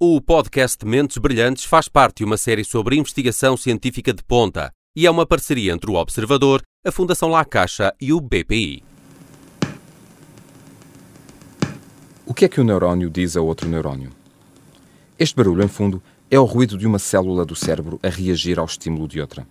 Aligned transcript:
O 0.00 0.20
podcast 0.20 0.86
Mentes 0.86 1.18
Brilhantes 1.18 1.64
faz 1.64 1.88
parte 1.88 2.18
de 2.18 2.24
uma 2.24 2.36
série 2.36 2.64
sobre 2.64 2.94
investigação 2.94 3.56
científica 3.56 4.12
de 4.14 4.22
ponta 4.22 4.70
e 4.94 5.08
é 5.08 5.10
uma 5.10 5.26
parceria 5.26 5.72
entre 5.72 5.90
o 5.90 5.94
Observador, 5.94 6.62
a 6.86 6.92
Fundação 6.92 7.28
La 7.30 7.44
Caixa 7.44 7.92
e 8.00 8.12
o 8.12 8.20
BPI. 8.20 8.84
O 12.24 12.32
que 12.32 12.44
é 12.44 12.48
que 12.48 12.60
o 12.60 12.64
neurónio 12.64 13.10
diz 13.10 13.36
a 13.36 13.40
outro 13.40 13.68
neurónio? 13.68 14.12
Este 15.18 15.34
barulho, 15.34 15.64
em 15.64 15.68
fundo, 15.68 16.00
é 16.30 16.38
o 16.38 16.44
ruído 16.44 16.78
de 16.78 16.86
uma 16.86 17.00
célula 17.00 17.44
do 17.44 17.56
cérebro 17.56 17.98
a 18.00 18.08
reagir 18.08 18.60
ao 18.60 18.66
estímulo 18.66 19.08
de 19.08 19.20
outra. 19.20 19.44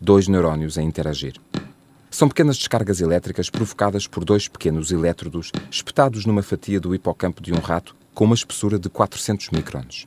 Dois 0.00 0.28
neurónios 0.28 0.78
a 0.78 0.82
interagir. 0.82 1.34
São 2.08 2.28
pequenas 2.28 2.56
descargas 2.56 3.00
elétricas 3.00 3.50
provocadas 3.50 4.06
por 4.06 4.24
dois 4.24 4.46
pequenos 4.46 4.92
elétrodos 4.92 5.50
espetados 5.68 6.24
numa 6.24 6.44
fatia 6.44 6.78
do 6.78 6.94
hipocampo 6.94 7.42
de 7.42 7.52
um 7.52 7.58
rato 7.58 7.96
com 8.14 8.24
uma 8.24 8.34
espessura 8.34 8.78
de 8.78 8.88
400 8.88 9.50
microns. 9.50 10.06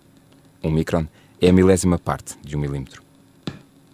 Um 0.64 0.72
micron 0.72 1.06
é 1.42 1.50
a 1.50 1.54
milésima 1.54 1.98
parte 1.98 2.38
de 2.42 2.56
um 2.56 2.60
milímetro. 2.60 3.04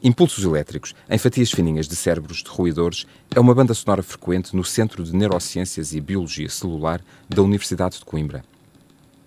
Impulsos 0.01 0.45
elétricos 0.45 0.95
em 1.09 1.17
fatias 1.17 1.51
fininhas 1.51 1.87
de 1.87 1.95
cérebros 1.95 2.43
de 2.43 2.49
roedores 2.49 3.05
é 3.35 3.39
uma 3.39 3.53
banda 3.53 3.73
sonora 3.73 4.01
frequente 4.01 4.55
no 4.55 4.63
Centro 4.63 5.03
de 5.03 5.13
Neurociências 5.13 5.93
e 5.93 5.99
Biologia 5.99 6.47
Celular 6.47 7.01
da 7.27 7.41
Universidade 7.41 7.97
de 7.97 8.05
Coimbra. 8.05 8.43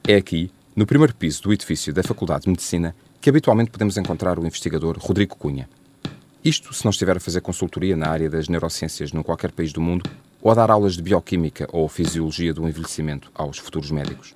É 0.06 0.14
aqui, 0.16 0.50
no 0.74 0.87
primeiro 0.87 1.14
piso 1.14 1.42
do 1.42 1.52
edifício 1.52 1.92
da 1.92 2.02
Faculdade 2.02 2.45
de 2.45 2.51
Medicina, 2.51 2.95
que 3.20 3.28
habitualmente 3.28 3.70
podemos 3.70 3.98
encontrar 3.98 4.38
o 4.38 4.46
investigador 4.46 4.96
Rodrigo 4.98 5.37
Cunha. 5.37 5.68
Isto 6.42 6.73
se 6.73 6.84
não 6.84 6.90
estiver 6.90 7.16
a 7.16 7.20
fazer 7.20 7.40
consultoria 7.40 7.96
na 7.96 8.09
área 8.09 8.30
das 8.30 8.48
neurociências 8.48 9.12
num 9.12 9.23
qualquer 9.23 9.52
país 9.52 9.73
do 9.73 9.80
mundo 9.80 10.10
ou 10.40 10.51
a 10.51 10.54
dar 10.54 10.70
aulas 10.70 10.95
de 10.95 11.02
bioquímica 11.02 11.68
ou 11.70 11.88
fisiologia 11.88 12.52
do 12.52 12.66
envelhecimento 12.66 13.30
aos 13.34 13.59
futuros 13.59 13.90
médicos. 13.90 14.34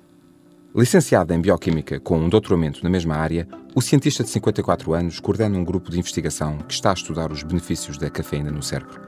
Licenciado 0.77 1.33
em 1.33 1.41
Bioquímica 1.41 1.99
com 1.99 2.19
um 2.19 2.29
doutoramento 2.29 2.83
na 2.83 2.89
mesma 2.91 3.15
área, 3.15 3.47
o 3.73 3.81
cientista 3.81 4.23
de 4.23 4.29
54 4.29 4.93
anos 4.93 5.19
coordena 5.19 5.57
um 5.57 5.63
grupo 5.63 5.89
de 5.89 5.97
investigação 5.97 6.59
que 6.59 6.71
está 6.71 6.91
a 6.91 6.93
estudar 6.93 7.31
os 7.31 7.41
benefícios 7.41 7.97
da 7.97 8.11
cafeína 8.11 8.51
no 8.51 8.61
cérebro. 8.61 9.01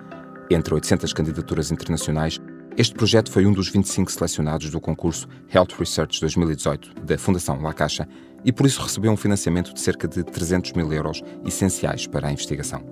Entre 0.49 0.73
800 0.73 1.13
candidaturas 1.13 1.69
internacionais, 1.69 2.39
este 2.75 2.95
projeto 2.95 3.31
foi 3.31 3.45
um 3.45 3.53
dos 3.53 3.69
25 3.69 4.11
selecionados 4.11 4.71
do 4.71 4.81
concurso 4.81 5.27
Health 5.53 5.77
Research 5.77 6.19
2018 6.19 7.03
da 7.03 7.19
Fundação 7.19 7.61
La 7.61 7.71
Caixa 7.71 8.09
e 8.43 8.51
por 8.51 8.65
isso 8.65 8.81
recebeu 8.81 9.11
um 9.11 9.17
financiamento 9.17 9.71
de 9.71 9.79
cerca 9.79 10.07
de 10.07 10.23
300 10.23 10.73
mil 10.73 10.91
euros 10.91 11.21
essenciais 11.45 12.07
para 12.07 12.29
a 12.29 12.31
investigação. 12.31 12.83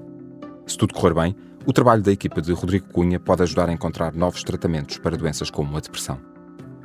Se 0.67 0.77
tudo 0.77 0.93
correr 0.93 1.15
bem, 1.15 1.35
o 1.65 1.73
trabalho 1.73 2.03
da 2.03 2.11
equipa 2.11 2.43
de 2.43 2.53
Rodrigo 2.53 2.85
Cunha 2.93 3.19
pode 3.19 3.41
ajudar 3.41 3.69
a 3.69 3.73
encontrar 3.73 4.13
novos 4.13 4.43
tratamentos 4.43 4.99
para 4.99 5.17
doenças 5.17 5.49
como 5.49 5.75
a 5.75 5.79
depressão. 5.79 6.36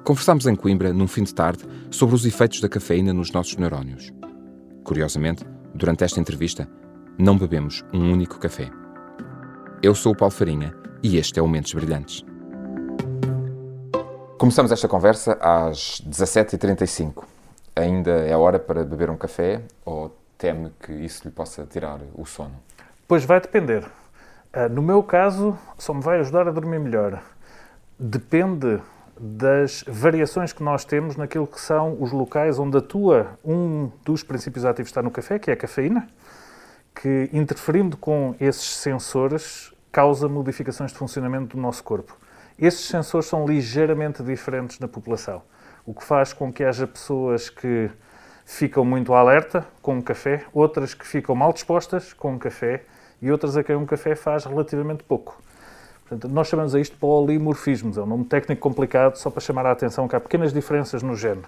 Conversámos 0.05 0.47
em 0.47 0.57
Coimbra, 0.57 0.93
num 0.93 1.07
fim 1.07 1.23
de 1.23 1.33
tarde, 1.33 1.65
sobre 1.89 2.17
os 2.17 2.27
efeitos 2.27 2.61
da 2.61 2.69
cafeína 2.69 3.13
nos 3.13 3.31
nossos 3.31 3.57
neurónios. 3.57 4.13
Curiosamente, 4.83 5.45
durante 5.73 6.03
esta 6.03 6.19
entrevista, 6.19 6.69
não 7.17 7.39
bebemos 7.39 7.85
um 7.95 8.11
único 8.13 8.37
café. 8.41 8.69
Eu 9.81 9.95
sou 9.95 10.13
o 10.13 10.17
Paulo 10.17 10.35
Farinha 10.35 10.75
e 11.05 11.19
este 11.19 11.39
é 11.39 11.43
o 11.43 11.47
Mentes 11.47 11.73
Brilhantes. 11.73 12.25
Começamos 14.39 14.73
esta 14.73 14.89
conversa 14.89 15.39
às 15.41 16.03
17h35. 16.05 17.23
Ainda 17.77 18.11
é 18.11 18.37
hora 18.37 18.59
para 18.59 18.83
beber 18.83 19.09
um 19.09 19.17
café 19.17 19.63
ou 19.85 20.13
teme 20.37 20.73
que 20.83 20.93
isso 20.93 21.23
lhe 21.25 21.31
possa 21.31 21.65
tirar 21.65 22.01
o 22.17 22.27
sono? 22.27 22.57
Pois 23.07 23.25
vai 23.25 23.41
depender. 23.41 23.89
Ah, 24.53 24.69
no 24.69 24.83
meu 24.83 25.01
caso, 25.05 25.57
só 25.79 25.95
me 25.95 26.03
vai 26.03 26.19
ajudar 26.19 26.49
a 26.49 26.51
dormir 26.51 26.81
melhor. 26.81 27.23
Depende 27.97 28.81
das 29.19 29.85
variações 29.87 30.53
que 30.53 30.63
nós 30.63 30.85
temos 30.85 31.17
naquilo 31.17 31.47
que 31.47 31.61
são 31.61 31.97
os 32.01 32.13
locais 32.13 32.59
onde 32.59 32.79
atua 32.79 33.39
um 33.45 33.91
dos 34.05 34.23
princípios 34.23 34.65
ativos 34.65 34.89
que 34.89 34.93
está 34.93 35.03
no 35.03 35.11
café, 35.11 35.39
que 35.39 35.51
é 35.51 35.55
a 35.55 35.57
cafeína, 35.57 36.09
que 36.95 37.29
interferindo 37.33 37.97
com 37.97 38.35
esses 38.41 38.75
sensores 38.77 39.73
causa 39.91 40.29
modificações 40.29 40.93
de 40.93 40.99
funcionamento 40.99 41.57
do 41.57 41.63
nosso 41.63 41.85
corpo. 41.85 42.17
Esses 42.59 42.87
sensores 42.87 43.27
são 43.27 43.47
ligeiramente 43.47 44.23
diferentes 44.23 44.79
na 44.79 44.89
população, 44.89 45.43
o 45.85 45.95
que 45.95 46.05
faz 46.05 46.33
com 46.33 46.53
que 46.53 46.65
haja 46.65 46.87
pessoas 46.87 47.51
que 47.51 47.91
ficam 48.45 48.85
muito 48.85 49.15
alerta 49.15 49.67
com 49.81 49.99
o 49.99 50.03
café, 50.03 50.45
outras 50.53 50.95
que 50.95 51.07
ficam 51.07 51.35
mal 51.35 51.53
dispostas 51.53 52.13
com 52.13 52.35
o 52.35 52.39
café 52.39 52.85
e 53.21 53.31
outras 53.31 53.57
a 53.57 53.63
quem 53.63 53.77
um 53.77 53.87
café 53.87 54.15
faz 54.15 54.45
relativamente 54.45 55.05
pouco. 55.05 55.41
Portanto, 56.09 56.31
nós 56.33 56.49
chamamos 56.49 56.75
a 56.75 56.81
isto 56.81 56.97
polimorfismos, 56.97 57.97
é 57.97 58.03
um 58.03 58.07
nome 58.07 58.25
técnico 58.25 58.61
complicado 58.61 59.17
só 59.17 59.31
para 59.31 59.41
chamar 59.41 59.67
a 59.67 59.71
atenção 59.71 60.07
que 60.07 60.15
há 60.15 60.21
pequenas 60.21 60.53
diferenças 60.53 61.03
no 61.03 61.17
gene. 61.17 61.43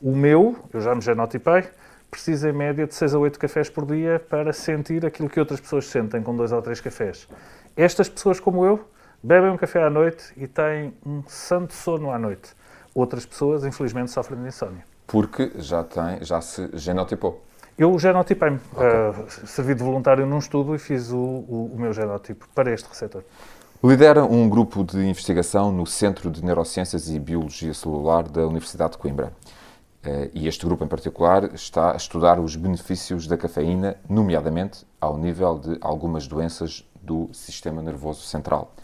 O 0.00 0.14
meu, 0.14 0.56
eu 0.72 0.80
já 0.80 0.94
me 0.94 1.00
genotipei, 1.00 1.64
precisa 2.10 2.48
em 2.48 2.52
média 2.52 2.86
de 2.86 2.94
6 2.94 3.14
a 3.14 3.18
8 3.18 3.38
cafés 3.38 3.68
por 3.68 3.84
dia 3.84 4.18
para 4.30 4.52
sentir 4.52 5.04
aquilo 5.04 5.28
que 5.28 5.38
outras 5.38 5.60
pessoas 5.60 5.86
sentem 5.86 6.22
com 6.22 6.34
2 6.34 6.52
ou 6.52 6.62
3 6.62 6.80
cafés. 6.80 7.28
Estas 7.76 8.08
pessoas, 8.08 8.40
como 8.40 8.64
eu, 8.64 8.88
bebem 9.22 9.50
um 9.50 9.56
café 9.56 9.82
à 9.82 9.90
noite 9.90 10.32
e 10.36 10.46
têm 10.46 10.94
um 11.04 11.22
santo 11.26 11.74
sono 11.74 12.10
à 12.10 12.18
noite. 12.18 12.52
Outras 12.94 13.26
pessoas, 13.26 13.64
infelizmente, 13.64 14.10
sofrem 14.10 14.40
de 14.40 14.48
insónia. 14.48 14.84
Porque 15.06 15.52
já, 15.56 15.84
tem, 15.84 16.24
já 16.24 16.40
se 16.40 16.68
genotipou. 16.74 17.44
Eu 17.78 17.96
genotipei-me. 17.98 18.58
Okay. 18.72 18.88
Uh, 18.88 19.46
servi 19.46 19.74
de 19.74 19.82
voluntário 19.82 20.26
num 20.26 20.38
estudo 20.38 20.74
e 20.74 20.78
fiz 20.78 21.10
o, 21.10 21.16
o, 21.16 21.72
o 21.74 21.80
meu 21.80 21.92
genótipo 21.92 22.48
para 22.54 22.72
este 22.72 22.88
receptor. 22.88 23.22
Lidera 23.82 24.24
um 24.24 24.48
grupo 24.48 24.82
de 24.82 24.98
investigação 25.06 25.70
no 25.70 25.86
Centro 25.86 26.32
de 26.32 26.44
Neurociências 26.44 27.08
e 27.08 27.16
Biologia 27.16 27.72
Celular 27.72 28.24
da 28.24 28.44
Universidade 28.44 28.92
de 28.92 28.98
Coimbra. 28.98 29.32
Eh, 30.02 30.30
e 30.34 30.48
este 30.48 30.66
grupo 30.66 30.82
em 30.82 30.88
particular 30.88 31.54
está 31.54 31.92
a 31.92 31.96
estudar 31.96 32.40
os 32.40 32.56
benefícios 32.56 33.28
da 33.28 33.36
cafeína, 33.36 33.96
nomeadamente 34.08 34.84
ao 35.00 35.16
nível 35.16 35.60
de 35.60 35.78
algumas 35.80 36.26
doenças 36.26 36.84
do 37.00 37.30
sistema 37.32 37.80
nervoso 37.80 38.22
central. 38.22 38.74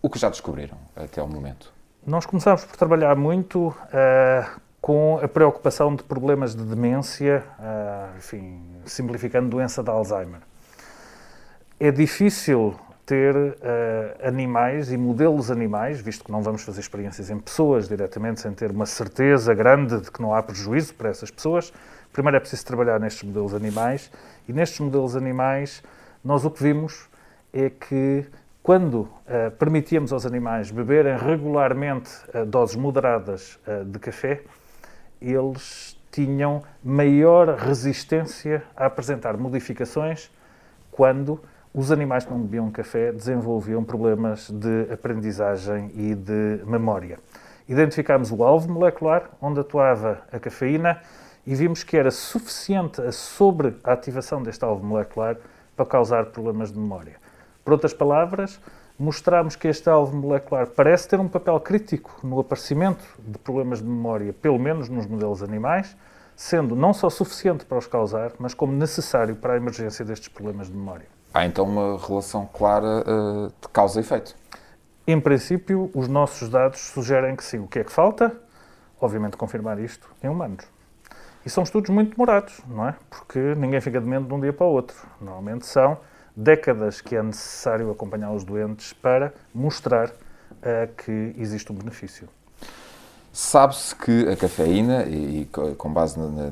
O 0.00 0.08
que 0.08 0.18
já 0.18 0.30
descobriram 0.30 0.78
até 0.96 1.20
ao 1.20 1.28
momento? 1.28 1.70
Nós 2.06 2.24
começámos 2.24 2.64
por 2.64 2.74
trabalhar 2.74 3.14
muito 3.14 3.68
uh, 3.68 4.60
com 4.80 5.20
a 5.22 5.28
preocupação 5.28 5.94
de 5.94 6.02
problemas 6.04 6.54
de 6.54 6.64
demência, 6.64 7.44
uh, 7.58 8.16
enfim, 8.16 8.62
simplificando 8.86 9.50
doença 9.50 9.82
de 9.82 9.90
Alzheimer. 9.90 10.40
É 11.78 11.90
difícil 11.90 12.74
ter 13.04 13.34
uh, 13.34 13.54
animais 14.26 14.92
e 14.92 14.96
modelos 14.96 15.50
animais, 15.50 16.00
visto 16.00 16.24
que 16.24 16.30
não 16.30 16.42
vamos 16.42 16.62
fazer 16.62 16.80
experiências 16.80 17.30
em 17.30 17.38
pessoas 17.38 17.88
diretamente, 17.88 18.40
sem 18.40 18.52
ter 18.52 18.70
uma 18.70 18.86
certeza 18.86 19.52
grande 19.54 20.00
de 20.00 20.10
que 20.10 20.22
não 20.22 20.34
há 20.34 20.42
prejuízo 20.42 20.94
para 20.94 21.10
essas 21.10 21.30
pessoas. 21.30 21.72
Primeiro 22.12 22.36
é 22.36 22.40
preciso 22.40 22.64
trabalhar 22.64 23.00
nestes 23.00 23.22
modelos 23.24 23.54
animais 23.54 24.10
e 24.48 24.52
nestes 24.52 24.78
modelos 24.80 25.16
animais 25.16 25.82
nós 26.24 26.44
o 26.44 26.50
que 26.50 26.62
vimos 26.62 27.08
é 27.52 27.70
que 27.70 28.24
quando 28.62 29.00
uh, 29.00 29.50
permitíamos 29.58 30.12
aos 30.12 30.24
animais 30.24 30.70
beberem 30.70 31.16
regularmente 31.16 32.10
uh, 32.32 32.46
doses 32.46 32.76
moderadas 32.76 33.58
de 33.86 33.98
café, 33.98 34.42
eles 35.20 35.98
tinham 36.12 36.62
maior 36.84 37.56
resistência 37.56 38.62
a 38.76 38.86
apresentar 38.86 39.36
modificações 39.36 40.30
quando 40.90 41.40
os 41.74 41.90
animais 41.90 42.24
que 42.24 42.30
não 42.30 42.40
bebiam 42.40 42.70
café 42.70 43.12
desenvolviam 43.12 43.82
problemas 43.82 44.50
de 44.50 44.92
aprendizagem 44.92 45.90
e 45.94 46.14
de 46.14 46.60
memória. 46.66 47.18
Identificámos 47.66 48.30
o 48.30 48.44
alvo 48.44 48.70
molecular 48.70 49.30
onde 49.40 49.60
atuava 49.60 50.22
a 50.30 50.38
cafeína 50.38 51.00
e 51.46 51.54
vimos 51.54 51.82
que 51.82 51.96
era 51.96 52.10
suficiente 52.10 53.00
a 53.00 53.10
sobreativação 53.10 54.42
deste 54.42 54.62
alvo 54.64 54.84
molecular 54.84 55.38
para 55.74 55.86
causar 55.86 56.26
problemas 56.26 56.70
de 56.70 56.78
memória. 56.78 57.16
Por 57.64 57.72
outras 57.72 57.94
palavras, 57.94 58.60
mostramos 58.98 59.56
que 59.56 59.66
este 59.66 59.88
alvo 59.88 60.14
molecular 60.14 60.66
parece 60.66 61.08
ter 61.08 61.18
um 61.18 61.28
papel 61.28 61.58
crítico 61.58 62.14
no 62.22 62.38
aparecimento 62.38 63.02
de 63.18 63.38
problemas 63.38 63.78
de 63.78 63.86
memória, 63.86 64.34
pelo 64.34 64.58
menos 64.58 64.90
nos 64.90 65.06
modelos 65.06 65.42
animais, 65.42 65.96
sendo 66.36 66.76
não 66.76 66.92
só 66.92 67.08
suficiente 67.08 67.64
para 67.64 67.78
os 67.78 67.86
causar, 67.86 68.32
mas 68.38 68.52
como 68.52 68.74
necessário 68.74 69.34
para 69.36 69.54
a 69.54 69.56
emergência 69.56 70.04
destes 70.04 70.28
problemas 70.28 70.66
de 70.66 70.74
memória. 70.74 71.06
Há 71.34 71.46
então 71.46 71.64
uma 71.64 71.98
relação 71.98 72.46
clara 72.46 73.04
uh, 73.08 73.48
de 73.60 73.68
causa 73.72 73.98
e 73.98 74.02
efeito. 74.02 74.36
Em 75.06 75.18
princípio, 75.18 75.90
os 75.94 76.06
nossos 76.06 76.48
dados 76.48 76.80
sugerem 76.80 77.34
que 77.34 77.42
sim. 77.42 77.58
O 77.58 77.66
que 77.66 77.78
é 77.78 77.84
que 77.84 77.90
falta? 77.90 78.36
Obviamente, 79.00 79.36
confirmar 79.36 79.78
isto 79.78 80.08
em 80.22 80.28
humanos. 80.28 80.64
E 81.44 81.50
são 81.50 81.64
estudos 81.64 81.90
muito 81.90 82.12
demorados, 82.12 82.60
não 82.68 82.86
é? 82.86 82.94
Porque 83.08 83.38
ninguém 83.56 83.80
fica 83.80 84.00
demente 84.00 84.28
de 84.28 84.34
um 84.34 84.40
dia 84.40 84.52
para 84.52 84.66
o 84.66 84.70
outro. 84.70 84.96
Normalmente 85.20 85.66
são 85.66 85.98
décadas 86.36 87.00
que 87.00 87.16
é 87.16 87.22
necessário 87.22 87.90
acompanhar 87.90 88.30
os 88.30 88.44
doentes 88.44 88.92
para 88.92 89.32
mostrar 89.54 90.08
uh, 90.10 90.94
que 90.96 91.34
existe 91.38 91.72
um 91.72 91.74
benefício. 91.74 92.28
Sabe-se 93.32 93.96
que 93.96 94.28
a 94.28 94.36
cafeína, 94.36 95.04
e, 95.04 95.48
com 95.78 95.90
base 95.90 96.18
na, 96.18 96.28
na, 96.28 96.50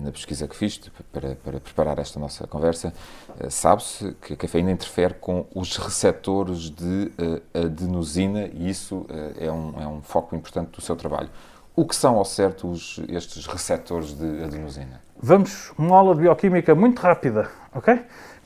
na 0.00 0.10
pesquisa 0.10 0.48
que 0.48 0.56
fiz 0.56 0.80
para, 1.12 1.34
para, 1.34 1.60
preparar 1.60 1.98
esta 1.98 2.18
nossa 2.18 2.46
conversa, 2.46 2.94
eh, 3.38 3.50
sabe-se 3.50 4.12
que 4.14 4.32
a 4.32 4.36
cafeína 4.36 4.70
interfere 4.70 5.12
com 5.12 5.44
os 5.54 5.76
receptores 5.76 6.70
de 6.70 7.12
uh, 7.18 7.66
adenosina 7.66 8.48
e 8.54 8.70
isso 8.70 8.96
uh, 8.96 9.06
é, 9.38 9.52
um, 9.52 9.74
é 9.78 9.86
um 9.86 10.00
foco 10.00 10.34
importante 10.34 10.70
do 10.70 10.80
seu 10.80 10.96
trabalho. 10.96 11.28
O 11.76 11.84
que 11.84 11.94
são, 11.94 12.16
ao 12.16 12.24
certo, 12.24 12.70
os, 12.70 12.98
estes 13.06 13.46
receptores 13.46 14.14
de 14.16 14.42
adenosina? 14.42 15.02
Vamos, 15.18 15.70
uma 15.76 15.98
aula 15.98 16.14
de 16.14 16.22
bioquímica 16.22 16.74
muito 16.74 16.98
rápida, 16.98 17.50
ok? 17.74 18.00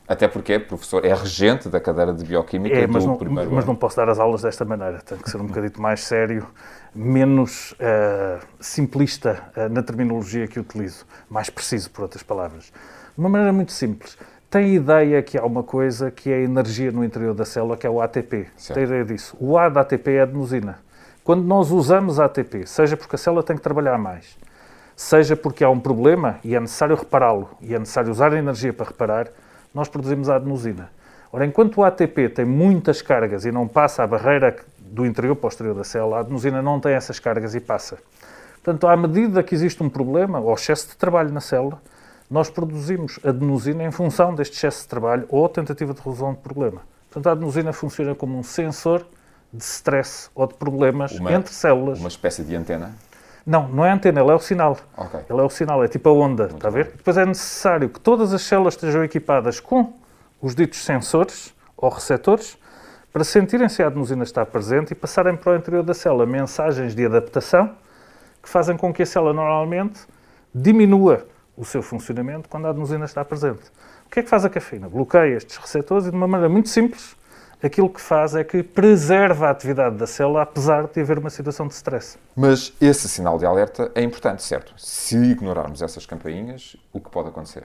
Até 0.07 0.29
porque, 0.29 0.59
professor, 0.59 1.05
é 1.05 1.15
regente 1.15 1.69
da 1.69 1.81
cadeira 1.81 2.13
de 2.13 2.25
Bioquímica 2.25 2.77
é, 2.77 2.87
do 2.87 2.93
mas 2.93 3.07
não, 3.07 3.17
primeiro 3.17 3.51
Mas 3.51 3.65
ano. 3.65 3.73
não 3.73 3.77
posso 3.77 3.97
dar 3.97 4.09
as 4.11 4.19
aulas 4.19 4.43
desta 4.43 4.65
maneira. 4.65 4.99
Tem 4.99 5.17
que 5.17 5.31
ser 5.31 5.39
um 5.39 5.47
bocadinho 5.47 5.81
mais 5.81 6.05
sério, 6.05 6.47
menos 6.95 7.73
uh, 7.73 8.45
simplista 8.61 9.43
uh, 9.57 9.69
na 9.71 9.83
terminologia 9.83 10.47
que 10.47 10.61
utilizo. 10.61 11.07
Mais 11.29 11.49
preciso, 11.49 11.91
por 11.91 12.03
outras 12.03 12.23
palavras. 12.23 12.65
De 12.65 13.19
uma 13.19 13.31
maneira 13.31 13.53
muito 13.53 13.73
simples. 13.73 14.19
Tem 14.51 14.75
ideia 14.75 15.23
que 15.23 15.39
há 15.39 15.45
uma 15.45 15.63
coisa 15.63 16.11
que 16.11 16.31
é 16.31 16.35
a 16.35 16.41
energia 16.41 16.93
no 16.93 17.03
interior 17.03 17.35
da 17.35 17.47
célula, 17.47 17.77
que 17.77 17.87
é 17.87 17.91
o 17.91 18.01
ATP. 18.01 18.47
Certo. 18.57 18.75
Tem 18.75 18.85
ideia 18.85 19.05
disso. 19.05 19.35
O 19.41 19.57
A 19.57 19.71
da 19.71 19.81
ATP 19.81 20.11
é 20.13 20.21
a 20.21 20.23
adenosina. 20.25 20.79
Quando 21.25 21.43
nós 21.43 21.71
usamos 21.71 22.21
ATP, 22.21 22.67
seja 22.67 22.99
porque 22.99 23.17
a 23.17 23.19
célula 23.19 23.43
tem 23.43 23.57
que 23.57 23.63
trabalhar 23.63 23.97
mais, 23.97 24.39
seja 24.95 25.35
porque 25.35 25.65
há 25.65 25.71
um 25.71 25.81
problema 25.81 26.39
e 26.45 26.55
é 26.55 26.61
necessário 26.61 26.95
repará-lo, 26.95 27.49
e 27.63 27.75
é 27.75 27.79
necessário 27.79 28.11
usar 28.11 28.35
a 28.35 28.39
energia 28.39 28.75
para 28.75 28.87
reparar, 28.87 29.29
nós 29.75 29.89
produzimos 29.89 30.31
a 30.31 30.37
adenosina. 30.37 30.91
Ora, 31.33 31.45
enquanto 31.45 31.79
o 31.79 31.85
ATP 31.85 32.29
tem 32.29 32.45
muitas 32.45 33.03
cargas 33.03 33.45
e 33.45 33.51
não 33.51 33.67
passa 33.67 34.05
a 34.05 34.07
barreira 34.07 34.55
do 34.79 35.05
interior 35.05 35.35
para 35.35 35.47
o 35.47 35.49
exterior 35.49 35.75
da 35.75 35.83
célula, 35.83 36.19
a 36.19 36.21
adenosina 36.21 36.63
não 36.63 36.79
tem 36.79 36.93
essas 36.93 37.19
cargas 37.19 37.55
e 37.57 37.61
passa. 37.61 37.99
Portanto, 38.63 38.87
à 38.87 38.97
medida 38.97 39.43
que 39.43 39.55
existe 39.55 39.83
um 39.83 39.91
problema 39.91 40.39
ou 40.39 40.55
excesso 40.55 40.89
de 40.89 40.97
trabalho 40.97 41.33
na 41.33 41.41
célula, 41.41 41.83
nós 42.31 42.49
produzimos 42.49 43.19
adenosina 43.25 43.85
em 43.85 43.91
função 43.91 44.35
deste 44.35 44.57
excesso 44.57 44.83
de 44.83 44.89
trabalho 44.89 45.27
ou 45.29 45.49
tentativa 45.49 45.93
de 45.93 45.99
resolução 45.99 46.33
de 46.33 46.39
problema. 46.39 46.83
Portanto, 47.11 47.27
a 47.27 47.33
adenosina 47.33 47.73
funciona 47.73 48.15
como 48.15 48.39
um 48.39 48.43
sensor 48.43 49.05
de 49.53 49.63
stress 49.63 50.31
ou 50.35 50.47
de 50.47 50.55
problemas 50.55 51.13
uma, 51.13 51.33
entre 51.33 51.53
células. 51.53 51.99
Uma 51.99 52.09
espécie 52.09 52.43
de 52.43 52.57
antena? 52.57 52.93
Não, 53.47 53.69
não 53.69 53.85
é 53.85 53.91
a 53.91 53.95
antena, 53.95 54.21
ela 54.21 54.33
é 54.33 54.35
o 54.35 54.41
sinal. 54.41 54.79
Okay. 54.97 55.21
Ela 55.29 55.43
é 55.43 55.45
o 55.45 55.51
sinal, 55.51 55.85
é 55.85 55.89
tipo 55.89 56.09
a 56.09 56.13
onda, 56.13 56.45
Muito 56.45 56.57
está 56.57 56.69
a 56.69 56.71
ver? 56.71 56.85
Bem. 56.87 56.97
Depois 56.97 57.17
é 57.17 57.27
necessário 57.27 57.89
que 57.89 58.01
todas 58.01 58.33
as 58.33 58.43
células 58.43 58.75
estejam 58.75 59.05
equipadas 59.05 59.61
com 59.61 59.93
os 60.41 60.55
ditos 60.55 60.83
sensores 60.83 61.55
ou 61.77 61.91
receptores 61.91 62.57
para 63.13 63.23
sentirem 63.23 63.69
se 63.69 63.83
a 63.83 63.87
adenosina 63.87 64.25
está 64.25 64.45
presente 64.45 64.93
e 64.93 64.95
passarem 64.95 65.37
para 65.37 65.53
o 65.53 65.57
interior 65.57 65.83
da 65.83 65.95
célula 65.95 66.27
mensagens 66.27 66.95
de 66.95 67.07
adaptação 67.07 67.71
que 68.43 68.49
fazem 68.49 68.77
com 68.77 68.93
que 68.93 69.03
a 69.03 69.07
célula 69.07 69.33
normalmente 69.33 70.01
diminua 70.55 71.27
o 71.57 71.65
seu 71.65 71.83
funcionamento 71.83 72.49
quando 72.49 72.67
a 72.67 72.71
adenosina 72.71 73.05
está 73.05 73.25
presente. 73.25 73.63
O 74.07 74.11
que 74.11 74.21
é 74.21 74.23
que 74.23 74.29
faz 74.29 74.45
a 74.45 74.51
cafeína? 74.51 74.89
Bloqueia 74.89 75.37
estes 75.37 75.57
receptores 75.57 76.07
e 76.07 76.11
de 76.11 76.17
uma 76.17 76.27
maneira 76.27 76.53
muito 76.53 76.69
simples 76.69 77.17
aquilo 77.65 77.89
que 77.89 78.01
faz 78.01 78.35
é 78.35 78.45
que 78.45 78.63
preserva 78.63 79.49
a 79.49 79.51
atividade 79.51 79.97
da 79.97 80.07
célula, 80.07 80.43
apesar 80.43 80.87
de 80.87 81.01
haver 81.01 81.19
uma 81.19 81.31
situação 81.31 81.67
de 81.67 81.75
stress. 81.75 82.19
Mas 82.37 82.73
esse 82.81 83.09
sinal 83.09 83.39
de 83.39 83.47
alerta 83.47 83.91
é 83.95 84.03
importante, 84.03 84.43
certo? 84.43 84.75
Se 84.77 85.17
ignorarmos 85.17 85.81
essas 85.81 86.05
campainhas, 86.05 86.77
o 86.93 87.01
que 87.01 87.09
pode 87.09 87.29
acontecer? 87.29 87.65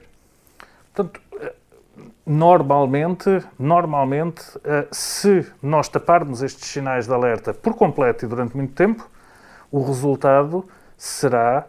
Portanto, 0.94 1.20
normalmente, 2.24 3.44
normalmente, 3.58 4.42
eh, 4.64 4.88
se 4.90 5.46
nós 5.62 5.88
taparmos 5.88 6.42
estes 6.42 6.68
sinais 6.68 7.06
de 7.06 7.12
alerta 7.12 7.52
por 7.52 7.74
completo 7.74 8.24
e 8.24 8.28
durante 8.28 8.56
muito 8.56 8.72
tempo, 8.72 9.08
o 9.70 9.82
resultado 9.82 10.66
será 10.96 11.66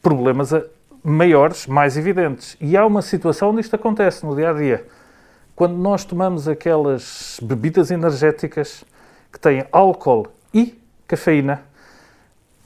problemas 0.00 0.52
eh, 0.52 0.64
maiores, 1.02 1.66
mais 1.66 1.98
evidentes. 1.98 2.56
E 2.60 2.76
há 2.76 2.86
uma 2.86 3.02
situação 3.02 3.50
onde 3.50 3.60
isto 3.60 3.76
acontece 3.76 4.24
no 4.24 4.34
dia 4.34 4.50
a 4.50 4.52
dia 4.54 4.86
quando 5.56 5.76
nós 5.76 6.04
tomamos 6.04 6.48
aquelas 6.48 7.38
bebidas 7.42 7.90
energéticas 7.90 8.84
que 9.32 9.38
têm 9.38 9.64
álcool 9.70 10.26
e 10.52 10.80
cafeína, 11.06 11.62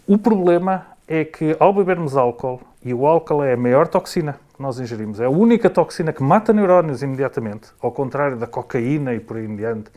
o 0.06 0.16
problema 0.16 0.86
é 1.06 1.24
que 1.24 1.56
ao 1.58 1.72
bebermos 1.72 2.16
álcool, 2.16 2.60
e 2.82 2.94
o 2.94 3.06
álcool 3.06 3.42
é 3.42 3.52
a 3.52 3.56
maior 3.56 3.88
toxina 3.88 4.38
que 4.54 4.62
nós 4.62 4.80
ingerimos, 4.80 5.20
é 5.20 5.26
a 5.26 5.30
única 5.30 5.68
toxina 5.68 6.12
que 6.12 6.22
mata 6.22 6.52
neurónios 6.52 7.02
imediatamente, 7.02 7.68
ao 7.80 7.92
contrário 7.92 8.36
da 8.36 8.46
cocaína 8.46 9.14
e 9.14 9.20
por 9.20 9.36
aí 9.36 9.44
em 9.44 9.56
diante, 9.56 9.90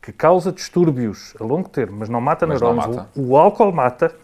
que 0.00 0.12
causa 0.12 0.52
distúrbios 0.52 1.34
a 1.40 1.44
longo 1.44 1.68
termo, 1.68 1.98
mas 1.98 2.08
não 2.08 2.20
mata 2.20 2.46
mas 2.46 2.60
neurónios. 2.60 2.86
Não 2.86 2.94
mata. 2.94 3.10
O, 3.14 3.30
o 3.30 3.36
álcool 3.36 3.72
mata. 3.72 4.14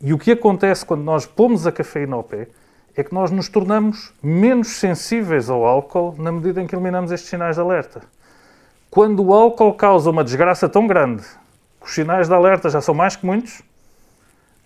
E 0.00 0.12
o 0.12 0.18
que 0.18 0.30
acontece 0.30 0.84
quando 0.84 1.02
nós 1.02 1.26
pomos 1.26 1.66
a 1.66 1.72
cafeína 1.72 2.14
ao 2.16 2.22
pé 2.22 2.48
é 2.96 3.04
que 3.04 3.12
nós 3.12 3.30
nos 3.30 3.48
tornamos 3.48 4.12
menos 4.22 4.68
sensíveis 4.68 5.50
ao 5.50 5.64
álcool 5.66 6.14
na 6.18 6.32
medida 6.32 6.62
em 6.62 6.66
que 6.66 6.74
eliminamos 6.74 7.12
estes 7.12 7.28
sinais 7.28 7.56
de 7.56 7.60
alerta. 7.60 8.00
Quando 8.90 9.22
o 9.22 9.34
álcool 9.34 9.74
causa 9.74 10.10
uma 10.10 10.24
desgraça 10.24 10.68
tão 10.68 10.86
grande 10.86 11.22
que 11.78 11.86
os 11.86 11.94
sinais 11.94 12.26
de 12.26 12.34
alerta 12.34 12.70
já 12.70 12.80
são 12.80 12.94
mais 12.94 13.14
que 13.14 13.26
muitos, 13.26 13.60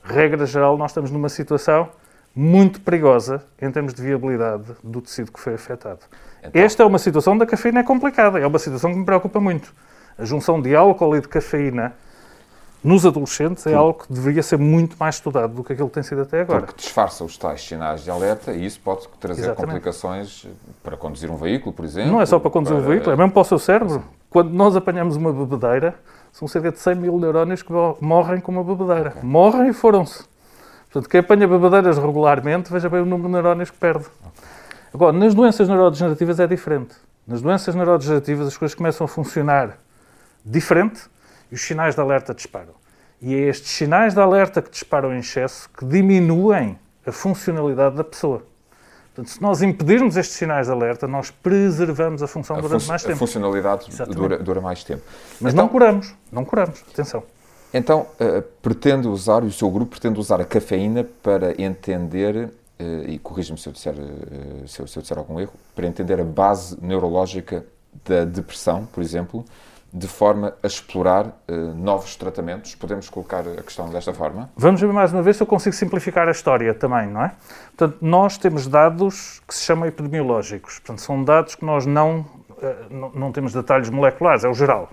regra 0.04 0.46
geral, 0.46 0.78
nós 0.78 0.92
estamos 0.92 1.10
numa 1.10 1.28
situação 1.28 1.88
muito 2.34 2.80
perigosa 2.80 3.42
em 3.60 3.70
termos 3.72 3.92
de 3.92 4.00
viabilidade 4.00 4.64
do 4.84 5.00
tecido 5.00 5.32
que 5.32 5.40
foi 5.40 5.54
afetado. 5.54 6.00
Então, 6.38 6.62
Esta 6.62 6.84
é 6.84 6.86
uma 6.86 6.98
situação 6.98 7.36
da 7.36 7.44
cafeína 7.44 7.80
é 7.80 7.82
complicada, 7.82 8.38
é 8.38 8.46
uma 8.46 8.58
situação 8.60 8.92
que 8.92 8.98
me 8.98 9.04
preocupa 9.04 9.40
muito. 9.40 9.74
A 10.16 10.24
junção 10.24 10.60
de 10.60 10.74
álcool 10.76 11.16
e 11.16 11.20
de 11.20 11.26
cafeína 11.26 11.94
nos 12.82 13.04
adolescentes 13.04 13.66
é 13.66 13.74
algo 13.74 14.04
que 14.04 14.12
deveria 14.12 14.42
ser 14.42 14.58
muito 14.58 14.96
mais 14.98 15.16
estudado 15.16 15.52
do 15.52 15.62
que 15.62 15.72
aquilo 15.72 15.88
que 15.88 15.94
tem 15.94 16.02
sido 16.02 16.22
até 16.22 16.40
agora. 16.40 16.62
Porque 16.62 16.80
disfarça 16.80 17.22
os 17.22 17.36
tais 17.36 17.62
sinais 17.62 18.02
de 18.02 18.10
alerta 18.10 18.52
e 18.52 18.64
isso 18.64 18.80
pode 18.80 19.06
trazer 19.20 19.42
Exatamente. 19.42 19.66
complicações 19.66 20.46
para 20.82 20.96
conduzir 20.96 21.30
um 21.30 21.36
veículo, 21.36 21.74
por 21.74 21.84
exemplo. 21.84 22.12
Não 22.12 22.20
é 22.20 22.26
só 22.26 22.38
para 22.38 22.50
conduzir 22.50 22.76
para... 22.76 22.84
um 22.84 22.88
veículo, 22.88 23.12
é 23.12 23.16
mesmo 23.16 23.32
para 23.32 23.42
o 23.42 23.44
seu 23.44 23.58
cérebro. 23.58 24.02
Quando 24.30 24.50
nós 24.50 24.74
apanhamos 24.76 25.16
uma 25.16 25.32
bebedeira, 25.32 25.94
são 26.32 26.48
cerca 26.48 26.72
de 26.72 26.78
100 26.78 26.94
mil 26.94 27.18
neurónios 27.18 27.62
que 27.62 27.72
morrem 28.00 28.40
com 28.40 28.52
uma 28.52 28.64
bebedeira. 28.64 29.10
Okay. 29.10 29.22
Morrem 29.22 29.68
e 29.68 29.72
foram-se. 29.72 30.24
Portanto, 30.90 31.08
quem 31.08 31.20
apanha 31.20 31.46
bebedeiras 31.46 31.98
regularmente, 31.98 32.72
veja 32.72 32.88
bem 32.88 33.00
o 33.00 33.04
número 33.04 33.28
de 33.28 33.34
neurónios 33.34 33.70
que 33.70 33.76
perde. 33.76 34.06
Agora, 34.92 35.12
nas 35.12 35.34
doenças 35.34 35.68
neurodegenerativas 35.68 36.40
é 36.40 36.46
diferente. 36.46 36.94
Nas 37.26 37.42
doenças 37.42 37.74
neurodegenerativas 37.74 38.48
as 38.48 38.56
coisas 38.56 38.74
começam 38.74 39.04
a 39.04 39.08
funcionar 39.08 39.78
diferente 40.44 41.02
e 41.50 41.54
os 41.54 41.60
sinais 41.60 41.94
de 41.94 42.00
alerta 42.00 42.34
disparam. 42.34 42.74
E 43.20 43.34
é 43.34 43.48
estes 43.48 43.70
sinais 43.70 44.14
de 44.14 44.20
alerta 44.20 44.62
que 44.62 44.70
disparam 44.70 45.14
em 45.14 45.18
excesso 45.18 45.68
que 45.70 45.84
diminuem 45.84 46.78
a 47.06 47.12
funcionalidade 47.12 47.96
da 47.96 48.04
pessoa. 48.04 48.42
Portanto, 49.14 49.34
se 49.34 49.42
nós 49.42 49.60
impedirmos 49.60 50.16
estes 50.16 50.36
sinais 50.36 50.66
de 50.66 50.72
alerta, 50.72 51.06
nós 51.06 51.30
preservamos 51.30 52.22
a 52.22 52.26
função 52.26 52.56
a 52.56 52.60
durante 52.60 52.86
mais 52.86 53.02
tempo. 53.02 53.14
A 53.14 53.18
funcionalidade 53.18 53.86
dura, 54.08 54.38
dura, 54.38 54.60
mais 54.60 54.84
tempo. 54.84 55.02
Mas 55.40 55.52
então, 55.52 55.64
não 55.64 55.70
curamos, 55.70 56.14
não 56.30 56.44
curamos, 56.44 56.82
atenção. 56.92 57.22
Então, 57.74 58.06
uh, 58.20 58.42
pretende 58.62 59.08
usar, 59.08 59.42
e 59.42 59.46
o 59.46 59.52
seu 59.52 59.70
grupo 59.70 59.92
pretende 59.92 60.18
usar 60.18 60.40
a 60.40 60.44
cafeína 60.44 61.04
para 61.22 61.60
entender, 61.60 62.46
uh, 62.46 62.52
e 63.06 63.18
corrija-me 63.18 63.58
se, 63.58 63.68
eu 63.68 63.72
disser, 63.72 63.94
uh, 63.94 64.66
se, 64.66 64.80
eu, 64.80 64.86
se 64.86 64.96
eu 64.96 65.02
disser 65.02 65.18
algum 65.18 65.38
erro, 65.38 65.52
para 65.74 65.86
entender 65.86 66.20
a 66.20 66.24
base 66.24 66.78
neurológica 66.80 67.66
da 68.04 68.24
depressão, 68.24 68.86
por 68.86 69.02
exemplo, 69.02 69.44
de 69.92 70.06
forma 70.06 70.54
a 70.62 70.66
explorar 70.66 71.26
uh, 71.26 71.52
novos 71.74 72.14
tratamentos? 72.14 72.74
Podemos 72.74 73.08
colocar 73.08 73.40
a 73.40 73.62
questão 73.62 73.90
desta 73.90 74.14
forma? 74.14 74.50
Vamos 74.56 74.80
ver 74.80 74.92
mais 74.92 75.12
uma 75.12 75.22
vez 75.22 75.36
se 75.36 75.42
eu 75.42 75.46
consigo 75.46 75.74
simplificar 75.74 76.28
a 76.28 76.30
história 76.30 76.72
também, 76.72 77.08
não 77.08 77.24
é? 77.24 77.32
Portanto, 77.76 77.98
nós 78.00 78.38
temos 78.38 78.66
dados 78.66 79.42
que 79.46 79.54
se 79.54 79.64
chamam 79.64 79.86
epidemiológicos. 79.88 80.78
Portanto, 80.78 81.00
são 81.00 81.24
dados 81.24 81.54
que 81.54 81.64
nós 81.64 81.86
não, 81.86 82.20
uh, 82.50 83.10
não, 83.14 83.32
temos 83.32 83.52
detalhes 83.52 83.90
moleculares, 83.90 84.44
é 84.44 84.48
o 84.48 84.54
geral. 84.54 84.90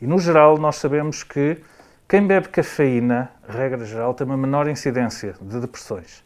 E 0.00 0.06
no 0.06 0.18
geral 0.18 0.56
nós 0.58 0.76
sabemos 0.76 1.22
que 1.22 1.62
quem 2.08 2.26
bebe 2.26 2.48
cafeína, 2.48 3.30
regra 3.48 3.84
geral, 3.84 4.14
tem 4.14 4.26
uma 4.26 4.36
menor 4.36 4.68
incidência 4.68 5.34
de 5.40 5.60
depressões. 5.60 6.24